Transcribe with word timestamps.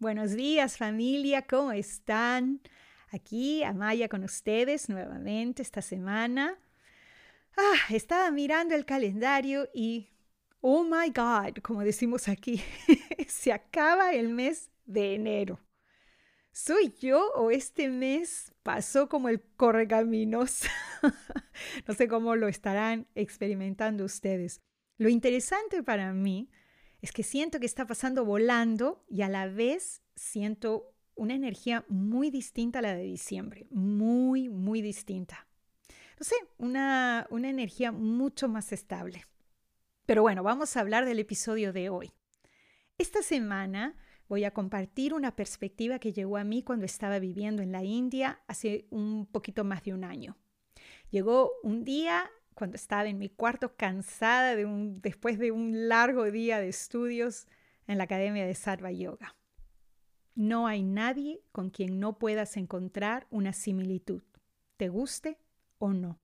Buenos 0.00 0.30
días 0.30 0.76
familia, 0.76 1.42
¿cómo 1.42 1.72
están? 1.72 2.60
Aquí 3.10 3.64
Amaya 3.64 4.08
con 4.08 4.22
ustedes 4.22 4.88
nuevamente 4.88 5.60
esta 5.60 5.82
semana. 5.82 6.56
Ah, 7.56 7.78
estaba 7.90 8.30
mirando 8.30 8.76
el 8.76 8.84
calendario 8.84 9.68
y, 9.74 10.08
oh 10.60 10.84
my 10.84 11.08
God, 11.08 11.60
como 11.62 11.82
decimos 11.82 12.28
aquí, 12.28 12.62
se 13.26 13.52
acaba 13.52 14.12
el 14.12 14.28
mes 14.28 14.70
de 14.84 15.16
enero. 15.16 15.58
¿Soy 16.52 16.94
yo 17.00 17.32
o 17.32 17.50
este 17.50 17.88
mes 17.88 18.54
pasó 18.62 19.08
como 19.08 19.28
el 19.28 19.42
correcaminos? 19.56 20.62
no 21.88 21.94
sé 21.94 22.06
cómo 22.06 22.36
lo 22.36 22.46
estarán 22.46 23.08
experimentando 23.16 24.04
ustedes. 24.04 24.60
Lo 24.96 25.08
interesante 25.08 25.82
para 25.82 26.12
mí 26.12 26.48
es 27.00 27.12
que 27.12 27.22
siento 27.22 27.60
que 27.60 27.66
está 27.66 27.86
pasando 27.86 28.24
volando 28.24 29.04
y 29.08 29.22
a 29.22 29.28
la 29.28 29.46
vez 29.46 30.02
siento 30.16 30.94
una 31.14 31.34
energía 31.34 31.84
muy 31.88 32.30
distinta 32.30 32.78
a 32.78 32.82
la 32.82 32.94
de 32.94 33.02
diciembre, 33.02 33.66
muy, 33.70 34.48
muy 34.48 34.82
distinta. 34.82 35.46
No 36.18 36.24
sé, 36.24 36.36
una, 36.58 37.26
una 37.30 37.48
energía 37.48 37.92
mucho 37.92 38.48
más 38.48 38.72
estable. 38.72 39.24
Pero 40.06 40.22
bueno, 40.22 40.42
vamos 40.42 40.76
a 40.76 40.80
hablar 40.80 41.04
del 41.04 41.18
episodio 41.18 41.72
de 41.72 41.90
hoy. 41.90 42.12
Esta 42.98 43.22
semana 43.22 43.96
voy 44.28 44.44
a 44.44 44.52
compartir 44.52 45.14
una 45.14 45.36
perspectiva 45.36 45.98
que 45.98 46.12
llegó 46.12 46.36
a 46.36 46.44
mí 46.44 46.62
cuando 46.62 46.86
estaba 46.86 47.18
viviendo 47.18 47.62
en 47.62 47.72
la 47.72 47.84
India 47.84 48.40
hace 48.48 48.86
un 48.90 49.26
poquito 49.26 49.64
más 49.64 49.82
de 49.84 49.94
un 49.94 50.04
año. 50.04 50.36
Llegó 51.10 51.52
un 51.62 51.84
día 51.84 52.30
cuando 52.58 52.74
estaba 52.74 53.08
en 53.08 53.18
mi 53.18 53.28
cuarto 53.28 53.76
cansada 53.76 54.56
después 54.56 55.38
de 55.38 55.52
un 55.52 55.86
largo 55.86 56.28
día 56.28 56.58
de 56.58 56.68
estudios 56.68 57.46
en 57.86 57.98
la 57.98 58.04
Academia 58.04 58.44
de 58.46 58.54
Sarva 58.56 58.90
Yoga. 58.90 59.36
No 60.34 60.66
hay 60.66 60.82
nadie 60.82 61.40
con 61.52 61.70
quien 61.70 62.00
no 62.00 62.18
puedas 62.18 62.56
encontrar 62.56 63.28
una 63.30 63.52
similitud, 63.52 64.24
te 64.76 64.88
guste 64.88 65.38
o 65.78 65.92
no. 65.92 66.18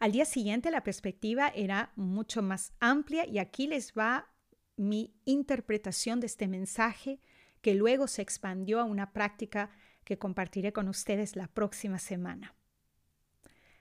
Al 0.00 0.10
día 0.10 0.24
siguiente 0.24 0.72
la 0.72 0.82
perspectiva 0.82 1.52
era 1.54 1.92
mucho 1.94 2.42
más 2.42 2.72
amplia 2.80 3.24
y 3.24 3.38
aquí 3.38 3.68
les 3.68 3.92
va 3.92 4.32
mi 4.76 5.14
interpretación 5.24 6.18
de 6.18 6.26
este 6.26 6.48
mensaje 6.48 7.20
que 7.62 7.76
luego 7.76 8.08
se 8.08 8.22
expandió 8.22 8.80
a 8.80 8.84
una 8.84 9.12
práctica 9.12 9.70
que 10.02 10.18
compartiré 10.18 10.72
con 10.72 10.88
ustedes 10.88 11.36
la 11.36 11.46
próxima 11.46 12.00
semana. 12.00 12.57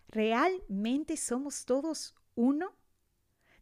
¿Realmente 0.08 1.18
somos 1.18 1.66
todos 1.66 2.16
uno? 2.36 2.76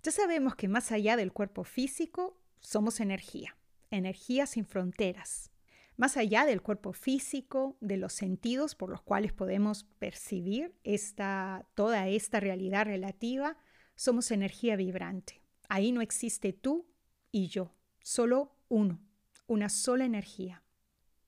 Ya 0.04 0.12
sabemos 0.12 0.56
que 0.56 0.68
más 0.68 0.92
allá 0.92 1.18
del 1.18 1.34
cuerpo 1.34 1.64
físico, 1.64 2.38
somos 2.60 3.00
energía, 3.00 3.58
energía 3.90 4.46
sin 4.46 4.66
fronteras. 4.66 5.52
Más 5.98 6.18
allá 6.18 6.46
del 6.46 6.62
cuerpo 6.62 6.94
físico, 6.94 7.78
de 7.80 7.98
los 7.98 8.14
sentidos 8.14 8.76
por 8.76 8.90
los 8.90 9.02
cuales 9.02 9.34
podemos 9.34 9.86
percibir 9.98 10.76
esta, 10.84 11.66
toda 11.74 12.08
esta 12.10 12.40
realidad 12.40 12.86
relativa, 12.86 13.58
somos 13.96 14.30
energía 14.32 14.76
vibrante. 14.76 15.42
Ahí 15.70 15.92
no 15.92 16.02
existe 16.02 16.54
tú 16.54 16.86
y 17.32 17.48
yo, 17.48 17.74
solo 18.02 18.56
uno, 18.68 19.00
una 19.48 19.70
sola 19.70 20.06
energía. 20.06 20.64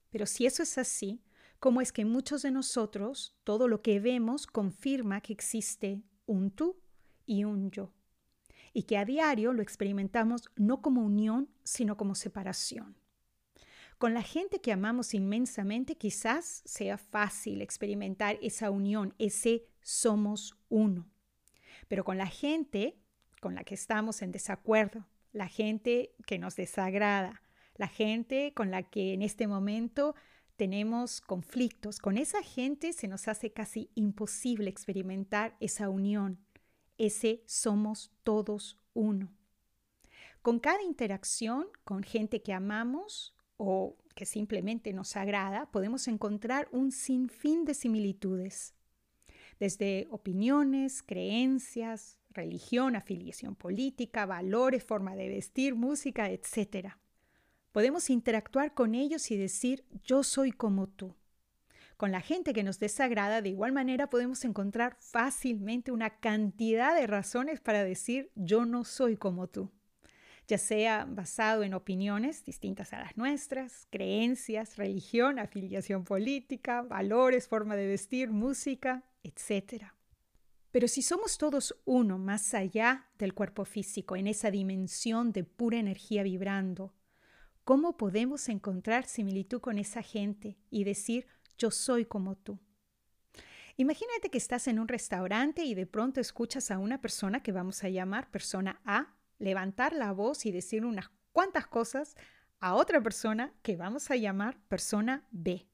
Pero 0.10 0.26
si 0.26 0.46
eso 0.46 0.64
es 0.64 0.78
así, 0.78 1.22
cómo 1.60 1.82
es 1.82 1.92
que 1.92 2.06
muchos 2.06 2.42
de 2.42 2.52
nosotros 2.52 3.36
todo 3.44 3.68
lo 3.68 3.82
que 3.82 4.00
vemos 4.00 4.48
confirma 4.48 5.22
que 5.22 5.34
existe 5.34 6.02
un 6.26 6.52
tú 6.52 6.80
y 7.26 7.44
un 7.44 7.72
yo, 7.72 7.92
y 8.74 8.84
que 8.84 8.98
a 8.98 9.06
diario 9.06 9.54
lo 9.54 9.62
experimentamos 9.62 10.50
no 10.56 10.82
como 10.82 11.04
unión, 11.04 11.50
sino 11.64 11.98
como 11.98 12.16
separación. 12.16 12.96
Con 13.98 14.14
la 14.14 14.22
gente 14.22 14.62
que 14.62 14.72
amamos 14.72 15.16
inmensamente 15.16 15.98
quizás 15.98 16.62
sea 16.66 17.00
fácil 17.00 17.62
experimentar 17.62 18.38
esa 18.44 18.70
unión, 18.70 19.16
ese 19.18 19.66
somos 19.82 20.56
uno. 20.70 21.10
Pero 21.88 22.04
con 22.04 22.18
la 22.18 22.28
gente 22.28 23.00
con 23.42 23.56
la 23.56 23.64
que 23.64 23.74
estamos 23.74 24.22
en 24.22 24.32
desacuerdo, 24.32 25.08
la 25.32 25.48
gente 25.48 26.14
que 26.26 26.38
nos 26.40 26.56
desagrada, 26.56 27.42
la 27.76 27.88
gente 27.88 28.54
con 28.54 28.72
la 28.72 28.84
que 28.84 29.14
en 29.14 29.22
este 29.22 29.48
momento 29.48 30.16
tenemos 30.58 31.22
conflictos, 31.22 32.00
con 32.00 32.18
esa 32.18 32.42
gente 32.42 32.92
se 32.92 33.08
nos 33.08 33.28
hace 33.28 33.52
casi 33.54 33.90
imposible 33.96 34.70
experimentar 34.70 35.56
esa 35.60 35.90
unión, 35.90 36.40
ese 36.98 37.44
somos 37.46 38.12
todos 38.24 38.78
uno. 38.94 39.32
Con 40.42 40.60
cada 40.60 40.82
interacción 40.82 41.68
con 41.84 42.04
gente 42.04 42.42
que 42.42 42.54
amamos 42.54 43.36
o 43.58 43.98
que 44.16 44.26
simplemente 44.26 44.94
nos 44.94 45.16
agrada, 45.16 45.70
podemos 45.72 46.08
encontrar 46.08 46.68
un 46.72 46.92
sinfín 46.92 47.64
de 47.64 47.74
similitudes, 47.74 48.74
desde 49.60 50.08
opiniones, 50.10 51.04
creencias, 51.04 52.20
religión, 52.32 52.96
afiliación 52.96 53.56
política, 53.56 54.26
valores, 54.26 54.84
forma 54.84 55.16
de 55.16 55.30
vestir, 55.30 55.76
música, 55.76 56.30
etcétera. 56.30 57.00
Podemos 57.78 58.10
interactuar 58.10 58.74
con 58.74 58.96
ellos 58.96 59.30
y 59.30 59.38
decir, 59.38 59.86
yo 60.04 60.24
soy 60.24 60.52
como 60.52 60.88
tú. 60.88 61.16
Con 61.96 62.12
la 62.12 62.22
gente 62.22 62.52
que 62.52 62.64
nos 62.64 62.80
desagrada, 62.80 63.44
de 63.44 63.50
igual 63.50 63.72
manera 63.72 64.10
podemos 64.10 64.44
encontrar 64.46 64.98
fácilmente 65.00 65.92
una 65.92 66.18
cantidad 66.18 66.96
de 66.96 67.06
razones 67.06 67.62
para 67.62 67.84
decir, 67.84 68.32
yo 68.34 68.66
no 68.66 68.84
soy 68.84 69.16
como 69.16 69.48
tú 69.48 69.72
ya 70.48 70.58
sea 70.58 71.06
basado 71.08 71.62
en 71.62 71.76
opiniones 71.76 72.44
distintas 72.44 72.94
a 72.94 73.00
las 73.00 73.16
nuestras, 73.16 73.86
creencias, 73.92 74.78
religión, 74.78 75.38
afiliación 75.38 76.04
política, 76.04 76.82
valores, 76.82 77.48
forma 77.48 77.76
de 77.76 77.86
vestir, 77.86 78.32
música, 78.32 79.04
etc. 79.22 79.92
Pero 80.72 80.88
si 80.88 81.04
somos 81.04 81.38
todos 81.38 81.80
uno 81.86 82.18
más 82.18 82.56
allá 82.56 83.06
del 83.20 83.36
cuerpo 83.36 83.66
físico, 83.66 84.16
en 84.16 84.26
esa 84.26 84.50
dimensión 84.50 85.32
de 85.32 85.44
pura 85.44 85.78
energía 85.78 86.24
vibrando, 86.24 86.96
¿Cómo 87.68 87.98
podemos 87.98 88.48
encontrar 88.48 89.04
similitud 89.08 89.60
con 89.60 89.78
esa 89.78 90.02
gente 90.02 90.58
y 90.70 90.86
decir, 90.86 91.28
yo 91.58 91.70
soy 91.70 92.06
como 92.06 92.38
tú? 92.38 92.62
Imagínate 93.76 94.30
que 94.30 94.38
estás 94.38 94.70
en 94.70 94.80
un 94.80 94.88
restaurante 94.88 95.66
y 95.66 95.76
de 95.76 95.86
pronto 95.86 96.22
escuchas 96.22 96.72
a 96.72 96.78
una 96.78 97.02
persona 97.02 97.44
que 97.44 97.52
vamos 97.52 97.84
a 97.84 97.90
llamar 97.90 98.32
persona 98.32 98.80
A 98.86 99.14
levantar 99.38 99.92
la 99.92 100.14
voz 100.14 100.46
y 100.46 100.54
decir 100.54 100.86
unas 100.86 101.12
cuantas 101.34 101.68
cosas 101.68 102.16
a 102.62 102.74
otra 102.74 103.02
persona 103.02 103.52
que 103.64 103.76
vamos 103.76 104.12
a 104.12 104.16
llamar 104.16 104.58
persona 104.70 105.28
B. 105.32 105.68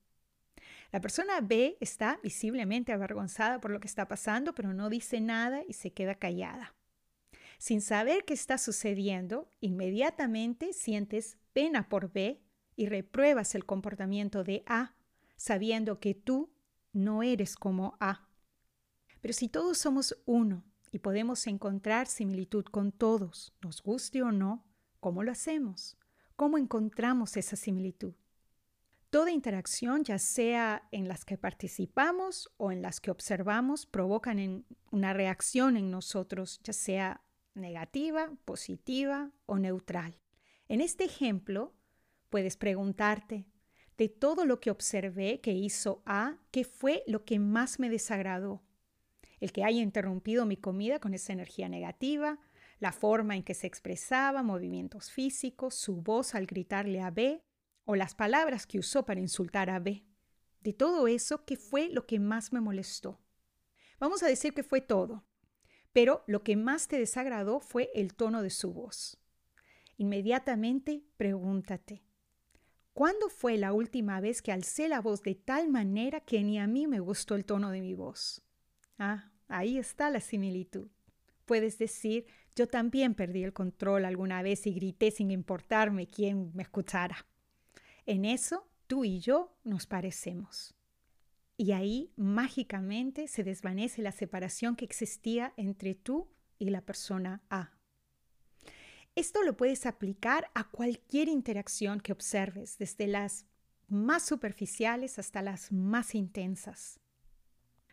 La 0.91 1.00
persona 1.00 1.41
B 1.41 1.77
está 1.79 2.19
visiblemente 2.23 2.91
avergonzada 2.91 3.62
por 3.62 3.69
lo 3.69 3.79
que 3.79 3.88
está 3.88 4.07
pasando, 4.07 4.56
pero 4.56 4.73
no 4.73 4.89
dice 4.89 5.21
nada 5.21 5.62
y 5.67 5.73
se 5.73 5.94
queda 5.94 6.15
callada. 6.15 6.73
Sin 7.63 7.80
saber 7.80 8.25
qué 8.25 8.33
está 8.33 8.57
sucediendo, 8.57 9.50
inmediatamente 9.62 10.74
sientes 10.74 11.38
pena 11.54 11.88
por 11.88 12.12
B 12.12 12.44
y 12.75 12.88
repruebas 12.88 13.56
el 13.56 13.65
comportamiento 13.65 14.44
de 14.44 14.63
A, 14.65 14.98
sabiendo 15.38 16.01
que 16.01 16.13
tú 16.13 16.51
no 16.92 17.24
eres 17.24 17.56
como 17.56 17.95
A. 18.01 18.27
Pero 19.21 19.33
si 19.33 19.48
todos 19.48 19.77
somos 19.77 20.21
uno 20.25 20.65
y 20.92 21.00
podemos 21.00 21.48
encontrar 21.48 22.07
similitud 22.07 22.65
con 22.65 22.92
todos, 22.92 23.56
nos 23.62 23.81
guste 23.81 24.21
o 24.24 24.33
no, 24.33 24.68
¿cómo 25.00 25.24
lo 25.24 25.31
hacemos? 25.31 25.95
¿Cómo 26.36 26.57
encontramos 26.57 27.38
esa 27.38 27.56
similitud? 27.56 28.13
Toda 29.10 29.31
interacción, 29.31 30.04
ya 30.04 30.19
sea 30.19 30.89
en 30.92 31.07
las 31.07 31.24
que 31.24 31.38
participamos 31.38 32.51
o 32.57 32.74
en 32.74 32.81
las 32.81 33.00
que 33.00 33.10
observamos, 33.10 33.86
provocan 33.86 34.65
una 34.92 35.13
reacción 35.13 35.77
en 35.77 35.92
nosotros, 35.92 36.60
ya 36.62 36.74
sea 36.74 37.21
negativa, 37.55 38.31
positiva 38.45 39.31
o 39.45 39.57
neutral. 39.57 40.19
En 40.67 40.81
este 40.81 41.03
ejemplo, 41.03 41.73
Puedes 42.33 42.57
preguntarte, 42.57 43.45
de 43.95 44.09
todo 44.09 44.47
lo 44.47 44.59
que 44.59 44.71
observé 44.71 45.39
que 45.39 45.51
hizo 45.51 46.01
A, 46.07 46.39
¿qué 46.50 46.63
fue 46.63 47.03
lo 47.05 47.25
que 47.25 47.38
más 47.38 47.77
me 47.77 47.91
desagradó? 47.91 48.63
El 49.39 49.51
que 49.51 49.63
haya 49.63 49.83
interrumpido 49.83 50.47
mi 50.47 50.57
comida 50.57 50.97
con 50.97 51.13
esa 51.13 51.31
energía 51.31 51.69
negativa, 51.69 52.39
la 52.79 52.91
forma 52.91 53.35
en 53.35 53.44
que 53.44 53.53
se 53.53 53.67
expresaba, 53.67 54.41
movimientos 54.41 55.11
físicos, 55.11 55.75
su 55.75 55.97
voz 55.97 56.33
al 56.33 56.47
gritarle 56.47 57.01
a 57.01 57.11
B 57.11 57.44
o 57.85 57.95
las 57.95 58.15
palabras 58.15 58.65
que 58.65 58.79
usó 58.79 59.05
para 59.05 59.19
insultar 59.19 59.69
a 59.69 59.77
B. 59.77 60.03
De 60.59 60.73
todo 60.73 61.07
eso, 61.07 61.45
¿qué 61.45 61.55
fue 61.55 61.89
lo 61.89 62.07
que 62.07 62.19
más 62.19 62.51
me 62.51 62.61
molestó? 62.61 63.21
Vamos 64.00 64.23
a 64.23 64.27
decir 64.27 64.55
que 64.55 64.63
fue 64.63 64.81
todo, 64.81 65.23
pero 65.93 66.23
lo 66.27 66.43
que 66.43 66.55
más 66.55 66.87
te 66.87 66.97
desagradó 66.99 67.59
fue 67.59 67.89
el 67.93 68.15
tono 68.15 68.41
de 68.41 68.49
su 68.49 68.73
voz. 68.73 69.17
Inmediatamente 69.97 71.03
pregúntate, 71.17 72.03
¿cuándo 72.93 73.29
fue 73.29 73.57
la 73.57 73.73
última 73.73 74.19
vez 74.19 74.41
que 74.41 74.51
alcé 74.51 74.89
la 74.89 75.01
voz 75.01 75.21
de 75.21 75.35
tal 75.35 75.69
manera 75.69 76.19
que 76.19 76.43
ni 76.43 76.59
a 76.59 76.67
mí 76.67 76.87
me 76.87 76.99
gustó 76.99 77.35
el 77.35 77.45
tono 77.45 77.69
de 77.69 77.81
mi 77.81 77.93
voz? 77.93 78.41
Ah, 78.97 79.31
ahí 79.47 79.77
está 79.77 80.09
la 80.09 80.19
similitud. 80.19 80.89
Puedes 81.45 81.77
decir, 81.77 82.25
yo 82.55 82.67
también 82.67 83.13
perdí 83.13 83.43
el 83.43 83.53
control 83.53 84.05
alguna 84.05 84.41
vez 84.41 84.65
y 84.65 84.73
grité 84.73 85.11
sin 85.11 85.29
importarme 85.29 86.07
quién 86.07 86.51
me 86.55 86.63
escuchara. 86.63 87.25
En 88.05 88.25
eso, 88.25 88.67
tú 88.87 89.05
y 89.05 89.19
yo 89.19 89.55
nos 89.63 89.85
parecemos. 89.85 90.73
Y 91.63 91.71
ahí 91.71 92.12
mágicamente 92.18 93.30
se 93.30 93.45
desvanece 93.45 94.01
la 94.01 94.12
separación 94.12 94.75
que 94.75 94.83
existía 94.83 95.54
entre 95.56 95.95
tú 95.95 96.27
y 96.60 96.71
la 96.71 96.81
persona 96.81 97.42
A. 97.50 97.71
Esto 99.15 99.44
lo 99.44 99.56
puedes 99.56 99.86
aplicar 99.86 100.51
a 100.56 100.65
cualquier 100.69 101.30
interacción 101.30 102.01
que 102.01 102.12
observes, 102.12 102.77
desde 102.80 103.07
las 103.07 103.45
más 103.88 104.24
superficiales 104.24 105.19
hasta 105.19 105.42
las 105.42 105.71
más 105.71 106.15
intensas. 106.15 107.00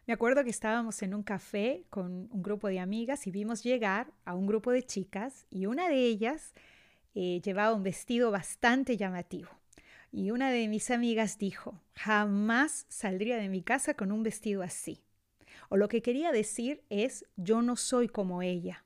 Me 0.05 0.15
acuerdo 0.15 0.43
que 0.43 0.51
estábamos 0.51 1.01
en 1.03 1.15
un 1.15 1.23
café 1.23 1.87
con 1.91 2.29
un 2.33 2.43
grupo 2.43 2.67
de 2.67 2.81
amigas 2.81 3.29
y 3.29 3.31
vimos 3.31 3.63
llegar 3.63 4.13
a 4.25 4.35
un 4.35 4.49
grupo 4.49 4.73
de 4.73 4.83
chicas 4.83 5.47
y 5.49 5.67
una 5.67 5.89
de 5.89 6.07
ellas 6.07 6.55
eh, 7.15 7.41
llevaba 7.41 7.77
un 7.77 7.85
vestido 7.85 8.33
bastante 8.33 8.97
llamativo. 8.97 9.60
Y 10.13 10.33
una 10.33 10.51
de 10.51 10.67
mis 10.67 10.91
amigas 10.91 11.39
dijo, 11.39 11.81
jamás 11.95 12.87
saldría 12.89 13.37
de 13.37 13.49
mi 13.49 13.63
casa 13.63 13.95
con 13.95 14.11
un 14.11 14.23
vestido 14.23 14.63
así. 14.63 15.05
O 15.69 15.77
lo 15.77 15.89
que 15.89 16.03
quería 16.03 16.33
decir 16.33 16.83
es, 16.91 17.25
yo 17.37 17.63
no 17.63 17.77
soy 17.77 18.09
como 18.09 18.43
ella. 18.43 18.85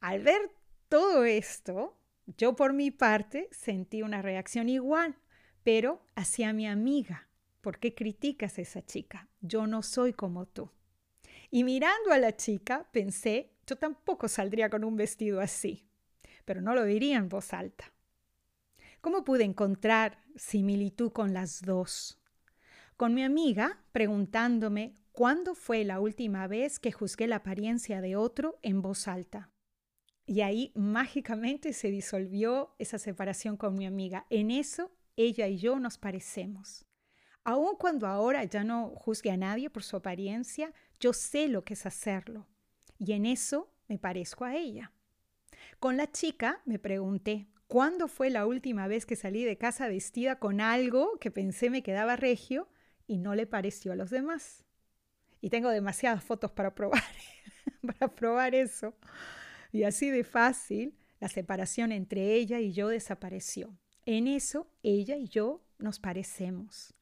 Al 0.00 0.22
ver 0.22 0.50
todo 0.88 1.24
esto, 1.24 1.96
yo 2.36 2.56
por 2.56 2.72
mi 2.72 2.90
parte 2.90 3.48
sentí 3.52 4.02
una 4.02 4.22
reacción 4.22 4.68
igual, 4.68 5.16
pero 5.62 6.02
hacia 6.16 6.52
mi 6.52 6.66
amiga. 6.66 7.28
¿Por 7.60 7.78
qué 7.78 7.94
criticas 7.94 8.58
a 8.58 8.62
esa 8.62 8.84
chica? 8.84 9.28
Yo 9.40 9.66
no 9.66 9.82
soy 9.82 10.12
como 10.12 10.46
tú. 10.46 10.70
Y 11.50 11.62
mirando 11.64 12.12
a 12.12 12.18
la 12.18 12.36
chica, 12.36 12.88
pensé, 12.92 13.52
yo 13.66 13.76
tampoco 13.76 14.28
saldría 14.28 14.70
con 14.70 14.82
un 14.82 14.96
vestido 14.96 15.40
así, 15.40 15.86
pero 16.44 16.60
no 16.60 16.74
lo 16.74 16.84
diría 16.84 17.18
en 17.18 17.28
voz 17.28 17.52
alta. 17.52 17.92
¿Cómo 19.00 19.24
pude 19.24 19.44
encontrar 19.44 20.22
similitud 20.36 21.10
con 21.10 21.32
las 21.32 21.62
dos? 21.62 22.20
Con 22.98 23.14
mi 23.14 23.22
amiga 23.22 23.82
preguntándome 23.92 24.94
cuándo 25.12 25.54
fue 25.54 25.84
la 25.84 26.00
última 26.00 26.46
vez 26.46 26.78
que 26.78 26.92
juzgué 26.92 27.26
la 27.26 27.36
apariencia 27.36 28.02
de 28.02 28.16
otro 28.16 28.58
en 28.60 28.82
voz 28.82 29.08
alta. 29.08 29.48
Y 30.26 30.42
ahí 30.42 30.70
mágicamente 30.74 31.72
se 31.72 31.90
disolvió 31.90 32.74
esa 32.78 32.98
separación 32.98 33.56
con 33.56 33.74
mi 33.74 33.86
amiga. 33.86 34.26
En 34.28 34.50
eso 34.50 34.92
ella 35.16 35.48
y 35.48 35.56
yo 35.56 35.78
nos 35.78 35.96
parecemos. 35.96 36.84
Aun 37.42 37.76
cuando 37.76 38.06
ahora 38.06 38.44
ya 38.44 38.64
no 38.64 38.90
juzgue 38.90 39.30
a 39.30 39.38
nadie 39.38 39.70
por 39.70 39.82
su 39.82 39.96
apariencia, 39.96 40.74
yo 41.00 41.14
sé 41.14 41.48
lo 41.48 41.64
que 41.64 41.72
es 41.72 41.86
hacerlo. 41.86 42.46
Y 42.98 43.12
en 43.12 43.24
eso 43.24 43.72
me 43.88 43.98
parezco 43.98 44.44
a 44.44 44.56
ella. 44.56 44.92
Con 45.78 45.96
la 45.96 46.12
chica 46.12 46.60
me 46.66 46.78
pregunté, 46.78 47.48
¿cuándo 47.70 48.08
fue 48.08 48.30
la 48.30 48.46
última 48.46 48.88
vez 48.88 49.06
que 49.06 49.14
salí 49.14 49.44
de 49.44 49.56
casa 49.56 49.86
vestida 49.86 50.40
con 50.40 50.60
algo 50.60 51.18
que 51.20 51.30
pensé 51.30 51.70
me 51.70 51.84
quedaba 51.84 52.16
regio 52.16 52.68
y 53.06 53.18
no 53.18 53.36
le 53.36 53.46
pareció 53.46 53.92
a 53.92 53.96
los 53.96 54.10
demás? 54.10 54.64
Y 55.40 55.50
tengo 55.50 55.70
demasiadas 55.70 56.24
fotos 56.24 56.50
para 56.50 56.74
probar, 56.74 57.02
para 57.86 58.12
probar 58.12 58.56
eso. 58.56 58.94
Y 59.70 59.84
así 59.84 60.10
de 60.10 60.24
fácil, 60.24 60.98
la 61.20 61.28
separación 61.28 61.92
entre 61.92 62.34
ella 62.34 62.58
y 62.58 62.72
yo 62.72 62.88
desapareció. 62.88 63.78
En 64.04 64.26
eso, 64.26 64.68
ella 64.82 65.16
y 65.16 65.28
yo 65.28 65.64
nos 65.78 66.00
parecemos. 66.00 66.92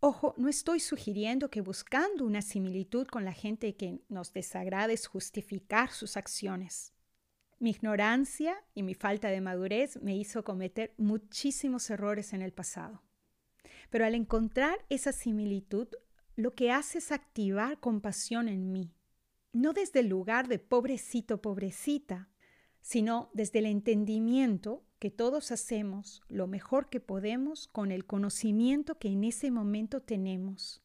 Ojo, 0.00 0.34
no 0.36 0.48
estoy 0.48 0.80
sugiriendo 0.80 1.48
que 1.48 1.62
buscando 1.62 2.26
una 2.26 2.42
similitud 2.42 3.06
con 3.06 3.24
la 3.24 3.32
gente 3.32 3.74
que 3.74 4.02
nos 4.10 4.34
desagrada 4.34 4.92
es 4.92 5.06
justificar 5.06 5.90
sus 5.92 6.18
acciones. 6.18 6.91
Mi 7.62 7.70
ignorancia 7.70 8.56
y 8.74 8.82
mi 8.82 8.94
falta 8.94 9.28
de 9.28 9.40
madurez 9.40 10.02
me 10.02 10.16
hizo 10.16 10.44
cometer 10.44 10.92
muchísimos 10.98 11.88
errores 11.88 12.32
en 12.32 12.42
el 12.42 12.52
pasado. 12.52 13.02
Pero 13.88 14.04
al 14.04 14.14
encontrar 14.14 14.84
esa 14.90 15.12
similitud, 15.12 15.88
lo 16.36 16.54
que 16.54 16.70
hace 16.70 16.98
es 16.98 17.12
activar 17.12 17.80
compasión 17.80 18.48
en 18.48 18.72
mí 18.72 18.92
no 19.52 19.72
desde 19.72 20.00
el 20.00 20.08
lugar 20.08 20.48
de 20.48 20.58
pobrecito, 20.58 21.40
pobrecita, 21.42 22.28
sino 22.80 23.30
desde 23.34 23.60
el 23.60 23.66
entendimiento 23.66 24.84
que 24.98 25.10
todos 25.10 25.52
hacemos 25.52 26.22
lo 26.28 26.46
mejor 26.46 26.88
que 26.88 27.00
podemos 27.00 27.68
con 27.68 27.92
el 27.92 28.06
conocimiento 28.06 28.98
que 28.98 29.08
en 29.08 29.24
ese 29.24 29.50
momento 29.50 30.00
tenemos. 30.00 30.81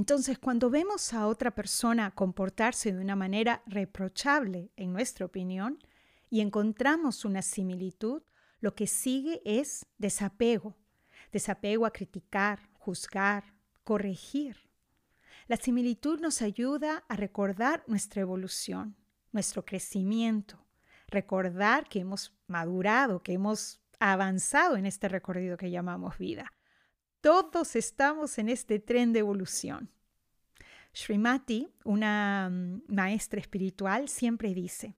Entonces, 0.00 0.38
cuando 0.38 0.70
vemos 0.70 1.12
a 1.12 1.26
otra 1.26 1.50
persona 1.50 2.10
comportarse 2.12 2.90
de 2.90 3.02
una 3.02 3.16
manera 3.16 3.62
reprochable, 3.66 4.72
en 4.78 4.94
nuestra 4.94 5.26
opinión, 5.26 5.78
y 6.30 6.40
encontramos 6.40 7.26
una 7.26 7.42
similitud, 7.42 8.22
lo 8.60 8.74
que 8.74 8.86
sigue 8.86 9.42
es 9.44 9.84
desapego, 9.98 10.74
desapego 11.32 11.84
a 11.84 11.90
criticar, 11.90 12.70
juzgar, 12.78 13.44
corregir. 13.84 14.56
La 15.48 15.58
similitud 15.58 16.18
nos 16.18 16.40
ayuda 16.40 17.04
a 17.06 17.16
recordar 17.16 17.84
nuestra 17.86 18.22
evolución, 18.22 18.96
nuestro 19.32 19.66
crecimiento, 19.66 20.64
recordar 21.08 21.90
que 21.90 22.00
hemos 22.00 22.34
madurado, 22.46 23.22
que 23.22 23.34
hemos 23.34 23.82
avanzado 23.98 24.78
en 24.78 24.86
este 24.86 25.10
recorrido 25.10 25.58
que 25.58 25.70
llamamos 25.70 26.16
vida. 26.16 26.50
Todos 27.20 27.76
estamos 27.76 28.38
en 28.38 28.48
este 28.48 28.78
tren 28.78 29.12
de 29.12 29.18
evolución. 29.18 29.90
Srimati, 30.92 31.68
una 31.84 32.48
mm, 32.50 32.82
maestra 32.88 33.40
espiritual, 33.40 34.08
siempre 34.08 34.54
dice, 34.54 34.96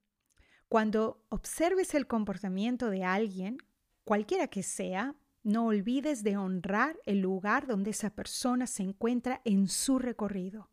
cuando 0.67 1.23
observes 1.29 1.93
el 1.93 2.07
comportamiento 2.07 2.89
de 2.89 3.03
alguien, 3.03 3.57
cualquiera 4.03 4.47
que 4.47 4.63
sea, 4.63 5.15
no 5.43 5.67
olvides 5.67 6.23
de 6.23 6.37
honrar 6.37 6.97
el 7.05 7.19
lugar 7.19 7.67
donde 7.67 7.91
esa 7.91 8.09
persona 8.09 8.65
se 8.65 8.81
encuentra 8.81 9.41
en 9.45 9.67
su 9.67 9.99
recorrido. 9.99 10.71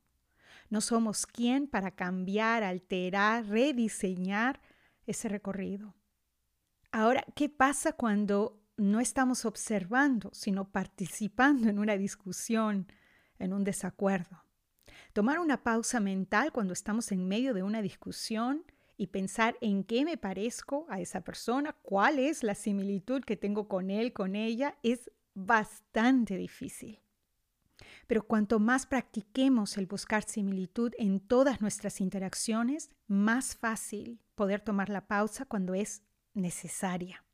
No 0.71 0.81
somos 0.81 1.27
quien 1.27 1.67
para 1.67 1.91
cambiar, 1.91 2.62
alterar, 2.62 3.45
rediseñar 3.47 4.61
ese 5.07 5.29
recorrido. 5.29 5.97
Ahora, 6.93 7.25
¿qué 7.35 7.49
pasa 7.49 7.93
cuando 7.93 8.62
no 8.77 9.00
estamos 9.00 9.45
observando, 9.45 10.31
sino 10.33 10.71
participando 10.71 11.69
en 11.69 11.79
una 11.79 11.97
discusión, 11.97 12.87
en 13.39 13.53
un 13.53 13.65
desacuerdo? 13.65 14.45
Tomar 15.12 15.40
una 15.40 15.62
pausa 15.62 15.99
mental 15.99 16.52
cuando 16.52 16.73
estamos 16.73 17.11
en 17.11 17.26
medio 17.26 17.52
de 17.52 17.62
una 17.64 17.83
discusión 17.83 18.64
y 18.97 19.09
pensar 19.09 19.57
en 19.61 19.83
qué 19.83 20.05
me 20.05 20.17
parezco 20.17 20.87
a 20.88 21.00
esa 21.00 21.23
persona, 21.23 21.73
cuál 21.83 22.19
es 22.19 22.43
la 22.43 22.55
similitud 22.55 23.25
que 23.25 23.37
tengo 23.37 23.67
con 23.67 23.90
él, 23.90 24.12
con 24.12 24.37
ella, 24.37 24.76
es 24.83 25.11
bastante 25.35 26.37
difícil. 26.37 27.00
Pero 28.07 28.26
cuanto 28.26 28.61
más 28.61 28.87
practiquemos 28.87 29.79
el 29.79 29.87
buscar 29.87 30.23
similitud 30.23 30.93
en 30.99 31.19
todas 31.19 31.61
nuestras 31.61 32.00
interacciones, 32.00 32.90
más 33.07 33.57
fácil 33.57 34.21
poder 34.35 34.61
tomar 34.61 34.90
la 34.90 35.07
pausa 35.07 35.45
cuando 35.45 35.75
es 35.75 36.02
necesaria. 36.35 37.25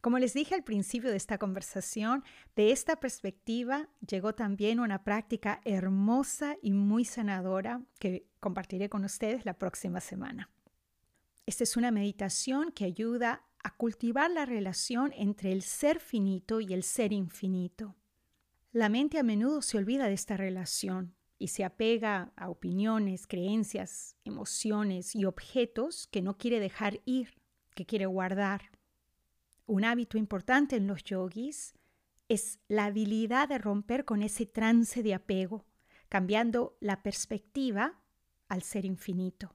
Como 0.00 0.18
les 0.18 0.32
dije 0.32 0.54
al 0.54 0.62
principio 0.62 1.10
de 1.10 1.16
esta 1.16 1.38
conversación, 1.38 2.22
de 2.54 2.70
esta 2.70 2.96
perspectiva 2.96 3.88
llegó 4.06 4.34
también 4.34 4.78
una 4.78 5.02
práctica 5.02 5.60
hermosa 5.64 6.56
y 6.62 6.72
muy 6.72 7.04
sanadora 7.04 7.82
que 7.98 8.26
compartiré 8.38 8.88
con 8.88 9.04
ustedes 9.04 9.44
la 9.44 9.58
próxima 9.58 10.00
semana. 10.00 10.50
Esta 11.46 11.64
es 11.64 11.76
una 11.76 11.90
meditación 11.90 12.70
que 12.72 12.84
ayuda 12.84 13.44
a 13.64 13.74
cultivar 13.74 14.30
la 14.30 14.46
relación 14.46 15.12
entre 15.16 15.50
el 15.50 15.62
ser 15.62 15.98
finito 15.98 16.60
y 16.60 16.74
el 16.74 16.84
ser 16.84 17.12
infinito. 17.12 17.96
La 18.70 18.88
mente 18.88 19.18
a 19.18 19.22
menudo 19.24 19.62
se 19.62 19.78
olvida 19.78 20.06
de 20.06 20.12
esta 20.12 20.36
relación 20.36 21.16
y 21.38 21.48
se 21.48 21.64
apega 21.64 22.32
a 22.36 22.50
opiniones, 22.50 23.26
creencias, 23.26 24.16
emociones 24.24 25.16
y 25.16 25.24
objetos 25.24 26.06
que 26.06 26.22
no 26.22 26.36
quiere 26.36 26.60
dejar 26.60 27.00
ir, 27.04 27.40
que 27.74 27.86
quiere 27.86 28.06
guardar. 28.06 28.70
Un 29.68 29.84
hábito 29.84 30.18
importante 30.18 30.76
en 30.76 30.86
los 30.86 31.04
yogis 31.04 31.74
es 32.28 32.58
la 32.68 32.86
habilidad 32.86 33.48
de 33.48 33.58
romper 33.58 34.04
con 34.04 34.22
ese 34.22 34.46
trance 34.46 35.02
de 35.02 35.14
apego, 35.14 35.64
cambiando 36.08 36.76
la 36.80 37.02
perspectiva 37.02 38.00
al 38.48 38.62
ser 38.62 38.84
infinito. 38.84 39.54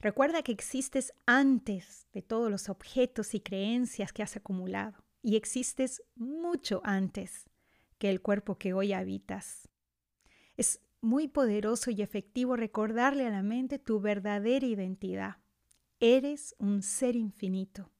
Recuerda 0.00 0.42
que 0.42 0.52
existes 0.52 1.12
antes 1.26 2.06
de 2.12 2.22
todos 2.22 2.50
los 2.50 2.68
objetos 2.68 3.34
y 3.34 3.40
creencias 3.40 4.12
que 4.12 4.22
has 4.22 4.36
acumulado 4.36 5.04
y 5.22 5.36
existes 5.36 6.02
mucho 6.14 6.80
antes 6.84 7.46
que 7.98 8.10
el 8.10 8.20
cuerpo 8.20 8.58
que 8.58 8.74
hoy 8.74 8.92
habitas. 8.92 9.68
Es 10.56 10.80
muy 11.00 11.28
poderoso 11.28 11.90
y 11.90 12.02
efectivo 12.02 12.56
recordarle 12.56 13.26
a 13.26 13.30
la 13.30 13.42
mente 13.42 13.78
tu 13.78 14.00
verdadera 14.00 14.66
identidad. 14.66 15.36
Eres 15.98 16.54
un 16.58 16.82
ser 16.82 17.16
infinito. 17.16 17.90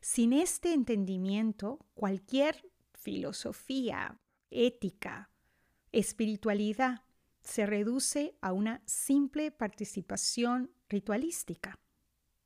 Sin 0.00 0.32
este 0.32 0.72
entendimiento, 0.72 1.78
cualquier 1.94 2.70
filosofía, 2.94 4.18
ética, 4.50 5.30
espiritualidad 5.92 7.02
se 7.40 7.66
reduce 7.66 8.36
a 8.40 8.52
una 8.52 8.82
simple 8.86 9.50
participación 9.50 10.70
ritualística. 10.88 11.78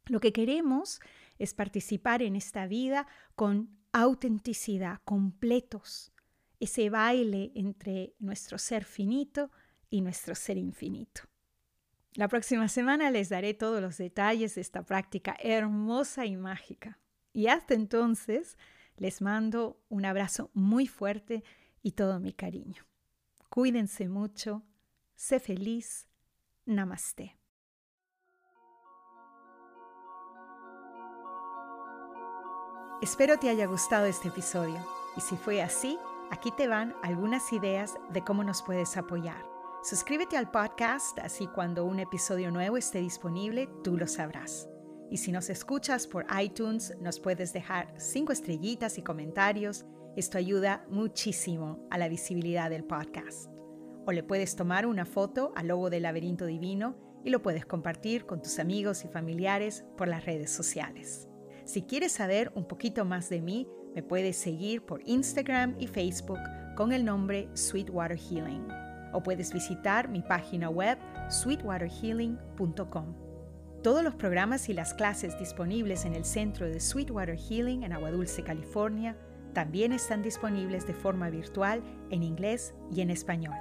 Lo 0.07 0.21
que 0.21 0.33
queremos 0.33 1.01
es 1.39 1.55
participar 1.55 2.23
en 2.23 2.37
esta 2.37 2.67
vida 2.67 3.07
con 3.35 3.79
autenticidad, 3.93 5.01
completos, 5.05 6.13
ese 6.59 6.91
baile 6.91 7.53
entre 7.55 8.15
nuestro 8.19 8.59
ser 8.59 8.85
finito 8.85 9.51
y 9.89 10.03
nuestro 10.03 10.35
ser 10.35 10.59
infinito. 10.59 11.23
La 12.15 12.29
próxima 12.29 12.69
semana 12.69 13.11
les 13.11 13.29
daré 13.29 13.55
todos 13.55 13.81
los 13.81 13.97
detalles 13.97 14.55
de 14.57 14.61
esta 14.61 14.83
práctica 14.83 15.37
hermosa 15.41 16.27
y 16.27 16.37
mágica. 16.37 16.99
Y 17.33 17.49
hasta 17.49 17.75
entonces 17.75 18.57
les 18.97 19.23
mando 19.23 19.81
un 19.89 20.05
abrazo 20.05 20.51
muy 20.53 20.87
fuerte 20.87 21.43
y 21.83 21.93
todo 21.93 22.21
mi 22.21 22.33
cariño. 22.33 22.85
Cuídense 23.49 24.09
mucho, 24.09 24.63
sé 25.15 25.41
feliz, 25.41 26.07
namaste. 26.67 27.37
Espero 33.03 33.39
te 33.39 33.49
haya 33.49 33.67
gustado 33.67 34.05
este 34.05 34.29
episodio 34.29 34.77
y 35.17 35.23
si 35.23 35.37
fue 35.37 35.63
así, 35.63 35.99
aquí 36.31 36.51
te 36.57 36.69
van 36.69 36.95
algunas 37.03 37.53
ideas 37.53 37.95
de 38.11 38.23
cómo 38.23 38.45
nos 38.45 38.63
puedes 38.63 38.97
apoyar. 38.99 39.43
Suscríbete 39.83 40.37
al 40.37 40.51
podcast, 40.51 41.19
así 41.21 41.47
cuando 41.47 41.87
un 41.87 41.99
episodio 41.99 42.51
nuevo 42.51 42.77
esté 42.77 42.99
disponible, 42.99 43.71
tú 43.83 43.97
lo 43.97 44.07
sabrás. 44.07 44.70
Y 45.11 45.17
si 45.17 45.33
nos 45.33 45.51
escuchas 45.51 46.07
por 46.07 46.25
iTunes, 46.41 46.97
nos 47.01 47.19
puedes 47.19 47.53
dejar 47.53 47.93
cinco 47.99 48.33
estrellitas 48.33 48.97
y 48.97 49.03
comentarios. 49.03 49.85
Esto 50.17 50.39
ayuda 50.39 50.87
muchísimo 50.89 51.85
a 51.91 51.99
la 51.99 52.09
visibilidad 52.09 52.71
del 52.71 52.85
podcast. 52.85 53.51
O 54.07 54.13
le 54.13 54.23
puedes 54.23 54.55
tomar 54.55 54.87
una 54.87 55.05
foto 55.05 55.53
al 55.57 55.69
logo 55.69 55.91
del 55.91 56.05
laberinto 56.05 56.47
divino 56.47 56.97
y 57.25 57.31
lo 57.31 57.43
puedes 57.43 57.67
compartir 57.67 58.25
con 58.25 58.41
tus 58.41 58.61
amigos 58.61 59.05
y 59.05 59.09
familiares 59.09 59.85
por 59.97 60.09
las 60.09 60.25
redes 60.25 60.51
sociales. 60.51 61.29
Si 61.65 61.83
quieres 61.83 62.13
saber 62.13 62.53
un 62.55 62.67
poquito 62.67 63.05
más 63.05 63.29
de 63.29 63.43
mí, 63.43 63.69
me 63.95 64.03
puedes 64.03 64.37
seguir 64.37 64.87
por 64.87 65.03
Instagram 65.07 65.75
y 65.79 65.89
Facebook 65.89 66.39
con 66.77 66.93
el 66.93 67.05
nombre 67.05 67.49
Sweetwater 67.55 68.17
Healing. 68.17 68.67
O 69.13 69.23
puedes 69.23 69.53
visitar 69.53 70.09
mi 70.09 70.23
página 70.23 70.71
web 70.71 70.97
sweetwaterhealing.com. 71.29 73.30
Todos 73.83 74.05
los 74.05 74.15
programas 74.15 74.69
y 74.69 74.75
las 74.75 74.93
clases 74.93 75.39
disponibles 75.39 76.05
en 76.05 76.15
el 76.15 76.27
Centro 76.27 76.67
de 76.67 76.81
Sweetwater 76.81 77.39
Healing 77.39 77.83
en 77.83 77.95
Agua 77.95 78.11
Dulce, 78.11 78.43
California, 78.43 79.17
también 79.55 79.93
están 79.93 80.21
disponibles 80.23 80.87
de 80.87 80.93
forma 80.93 81.31
virtual 81.31 81.83
en 82.11 82.23
inglés 82.23 82.75
y 82.93 83.01
en 83.01 83.09
español. 83.11 83.55